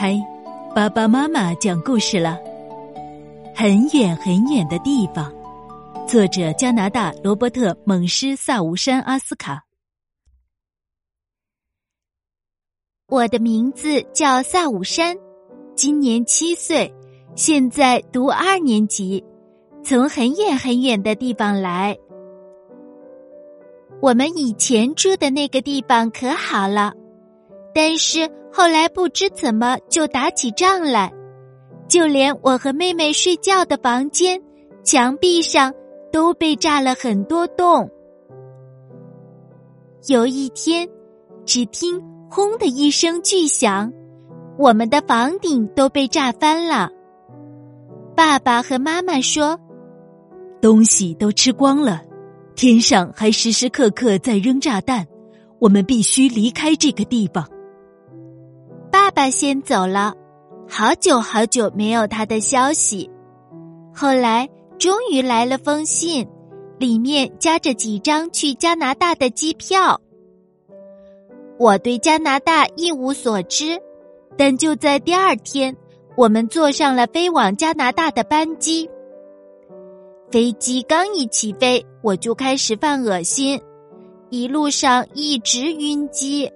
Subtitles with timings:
[0.00, 0.16] 嗨，
[0.76, 2.38] 爸爸妈妈讲故事了。
[3.52, 5.34] 很远很远的地方，
[6.06, 9.64] 作者加拿大罗伯特·蒙施萨吴山阿斯卡。
[13.08, 15.16] 我的名字叫萨武山，
[15.74, 16.94] 今年七岁，
[17.34, 19.24] 现在读二年级，
[19.82, 21.98] 从很远很远的地方来。
[24.00, 26.94] 我们以前住的那个地方可好了，
[27.74, 28.37] 但是。
[28.52, 31.12] 后来不知怎么就打起仗来，
[31.88, 34.42] 就连我和妹妹睡觉的房间
[34.82, 35.72] 墙壁上
[36.10, 37.88] 都被炸了很多洞。
[40.06, 40.88] 有一天，
[41.44, 43.92] 只听“轰”的一声巨响，
[44.58, 46.90] 我们的房顶都被炸翻了。
[48.16, 49.58] 爸爸和妈妈说
[50.60, 52.02] ：“东西都吃光了，
[52.56, 55.06] 天上还时时刻刻在扔炸弹，
[55.58, 57.46] 我们必须离开这个地方。”
[59.08, 60.12] 爸爸先走了，
[60.68, 63.08] 好久好久没有他的消息。
[63.94, 64.46] 后来
[64.78, 66.28] 终于来了封信，
[66.78, 69.98] 里面夹着几张去加拿大的机票。
[71.58, 73.80] 我对加拿大一无所知，
[74.36, 75.74] 但就在第二天，
[76.14, 78.90] 我们坐上了飞往加拿大的班机。
[80.30, 83.58] 飞机刚一起飞，我就开始犯恶心，
[84.28, 86.52] 一路上一直晕机。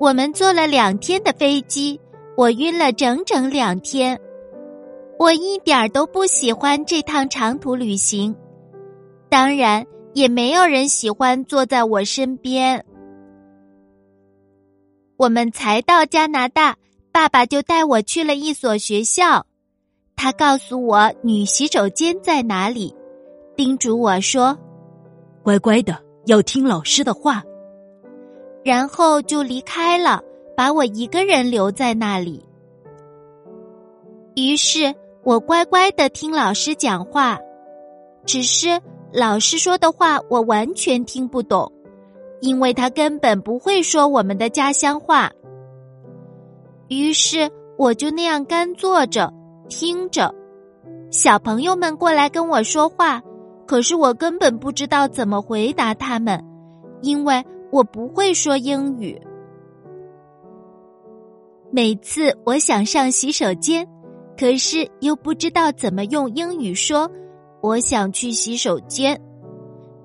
[0.00, 2.00] 我们坐了两天的飞机，
[2.34, 4.18] 我晕了整整两天。
[5.18, 8.34] 我一点都不喜欢这趟长途旅行，
[9.28, 12.82] 当然也没有人喜欢坐在我身边。
[15.18, 16.76] 我们才到加拿大，
[17.12, 19.44] 爸爸就带我去了一所学校，
[20.16, 22.94] 他告诉我女洗手间在哪里，
[23.54, 24.58] 叮嘱我说
[25.44, 27.44] ：“乖乖的，要听老师的话。”
[28.62, 30.22] 然后就离开了，
[30.56, 32.44] 把我一个人留在那里。
[34.36, 34.94] 于是
[35.24, 37.38] 我乖乖的听老师讲话，
[38.26, 38.80] 只是
[39.12, 41.72] 老师说的话我完全听不懂，
[42.40, 45.30] 因为他根本不会说我们的家乡话。
[46.88, 49.32] 于是我就那样干坐着
[49.68, 50.34] 听着，
[51.10, 53.22] 小朋友们过来跟我说话，
[53.66, 56.44] 可是我根本不知道怎么回答他们，
[57.00, 57.42] 因为。
[57.70, 59.20] 我不会说英语。
[61.70, 63.86] 每次我想上洗手间，
[64.36, 67.08] 可是又不知道怎么用英语说
[67.62, 69.20] “我想去洗手间”，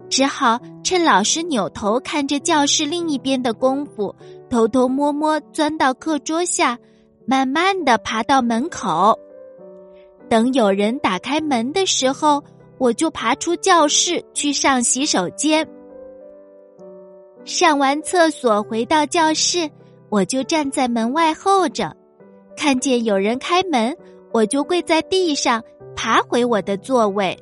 [0.08, 4.16] 只好趁老师扭头看着教室另一边的功夫，
[4.48, 6.78] 偷偷摸摸钻到课桌下，
[7.26, 9.18] 慢慢的爬到门口。
[10.30, 12.44] 等有人打开门的时候，
[12.78, 15.68] 我就爬出教室去上洗手间。
[17.46, 19.70] 上完厕所回到教室，
[20.10, 21.96] 我就站在门外候着，
[22.58, 23.96] 看见有人开门，
[24.34, 25.64] 我就跪在地上
[25.96, 27.38] 爬回我的座位。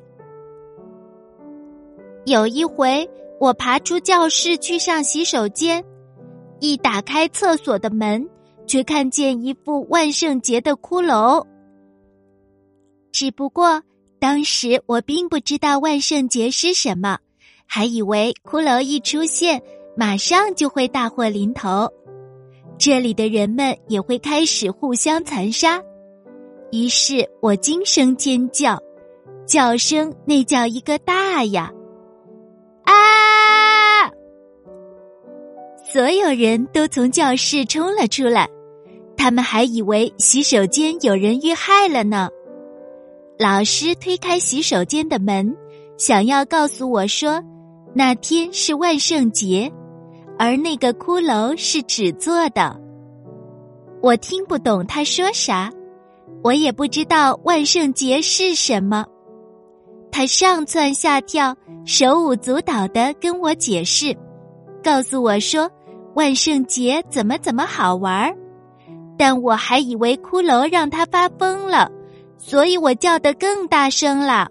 [2.26, 3.08] 有一回，
[3.40, 5.82] 我爬出教室去上洗手间，
[6.60, 8.28] 一打开厕所的门，
[8.66, 11.42] 却看见一副万圣节的骷髅。
[13.10, 13.82] 只不过
[14.18, 17.18] 当时我并不知道万圣节是什么，
[17.64, 19.62] 还以为骷髅一出现。
[19.96, 21.88] 马上就会大祸临头，
[22.76, 25.80] 这里的人们也会开始互相残杀。
[26.72, 28.76] 于是我惊声尖叫，
[29.46, 31.72] 叫声那叫一个大呀！
[32.82, 34.10] 啊！
[35.92, 38.50] 所有人都从教室冲了出来，
[39.16, 42.28] 他们还以为洗手间有人遇害了呢。
[43.38, 45.56] 老师推开洗手间的门，
[45.96, 47.40] 想要告诉我说，
[47.94, 49.72] 那天是万圣节。
[50.38, 52.78] 而那个骷髅是纸做的，
[54.02, 55.70] 我听不懂他说啥，
[56.42, 59.06] 我也不知道万圣节是什么。
[60.10, 64.16] 他上蹿下跳，手舞足蹈的跟我解释，
[64.82, 65.70] 告诉我说
[66.14, 68.36] 万圣节怎么怎么好玩儿。
[69.16, 71.90] 但我还以为骷髅让他发疯了，
[72.36, 74.48] 所以我叫得更大声了。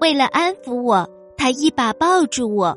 [0.00, 2.76] 为了安抚我，他一把抱住我。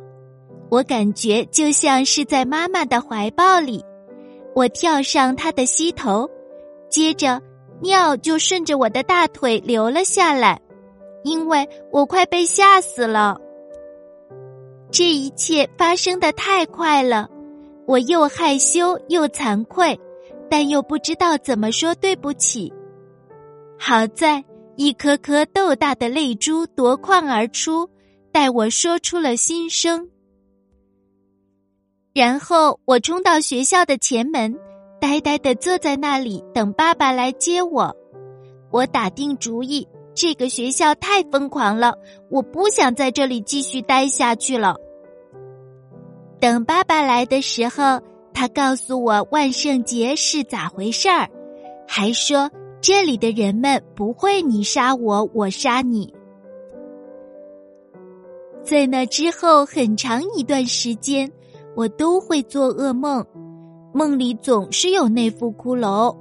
[0.69, 3.83] 我感觉就像是在妈妈的怀抱里，
[4.53, 6.29] 我跳上她的膝头，
[6.89, 7.41] 接着
[7.81, 10.59] 尿就顺着我的大腿流了下来，
[11.23, 13.39] 因为我快被吓死了。
[14.91, 17.29] 这一切发生的太快了，
[17.85, 19.97] 我又害羞又惭愧，
[20.49, 22.73] 但又不知道怎么说对不起。
[23.77, 24.43] 好在
[24.75, 27.87] 一颗颗豆大的泪珠夺眶而出，
[28.31, 30.09] 带我说出了心声。
[32.17, 34.57] 然后我冲到学校的前门，
[34.99, 37.95] 呆呆的坐在那里等爸爸来接我。
[38.71, 41.93] 我打定主意，这个学校太疯狂了，
[42.31, 44.75] 我不想在这里继续待下去了。
[46.39, 48.01] 等爸爸来的时候，
[48.33, 51.29] 他告诉我万圣节是咋回事儿，
[51.87, 52.49] 还说
[52.81, 56.11] 这里的人们不会你杀我，我杀你。
[58.63, 61.31] 在那之后很长一段时间，
[61.77, 63.23] 我都会做噩梦，
[63.93, 66.11] 梦里总是有那副骷髅。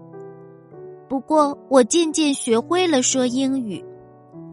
[1.09, 3.83] 不过，我渐渐学会了说英语，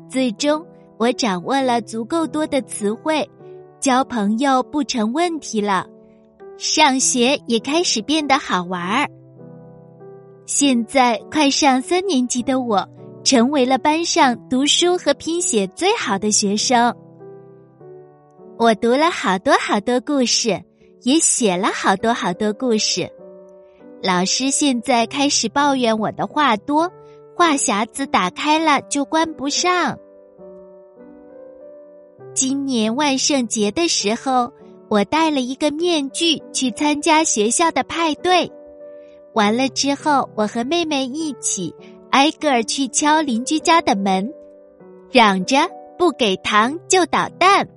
[0.10, 0.66] 最终
[0.98, 3.30] 我掌握了足够多的词汇，
[3.82, 5.86] 交朋友不成问题了，
[6.58, 9.10] 上学也开始变得好玩儿。
[10.46, 12.88] 现在快上三年级的我，
[13.26, 16.96] 成为了班上读书和拼写最好的学生。
[18.58, 20.64] 我读了好多好多故事，
[21.04, 23.10] 也写了好多好多故事。
[24.02, 26.92] 老师现在开始抱怨我的话多，
[27.36, 29.98] 话匣子打开了就关不上。
[32.34, 34.52] 今年万圣节的时候，
[34.90, 38.52] 我戴了一个面具去参加学校的派对。
[39.34, 41.74] 完了之后，我和妹妹一起
[42.12, 44.34] 挨个儿去敲邻居家的门，
[45.12, 45.58] 嚷着
[45.98, 47.68] 不给糖就捣蛋。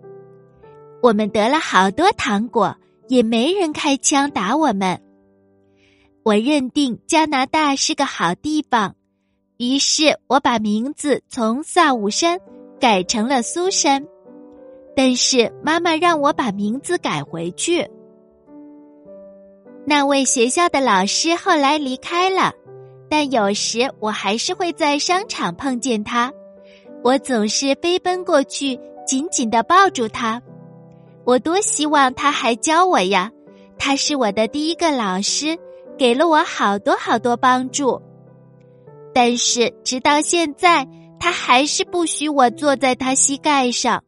[1.03, 2.75] 我们得了好多糖果，
[3.09, 5.01] 也没人开枪打我们。
[6.23, 8.97] 我认定加拿大是个好地方，
[9.59, 12.39] 于是我把名字从萨武山
[12.81, 14.05] 改成了苏珊。
[14.97, 17.87] 但是妈妈让我把名字改回去。
[19.85, 22.53] 那位学校的老师后来离开了，
[23.09, 26.33] 但有时我还是会在商场碰见他，
[27.05, 30.43] 我总是飞奔过去，紧紧的抱住他。
[31.27, 33.33] 我多希望他还教我呀！
[33.79, 35.59] 他是我的第一个老师，
[35.99, 38.01] 给了我好多好多帮助。
[39.13, 40.87] 但是直到现在，
[41.19, 44.05] 他还是不许我坐在他膝盖上。